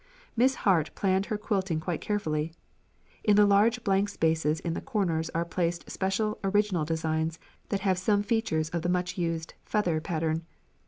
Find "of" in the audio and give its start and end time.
8.69-8.81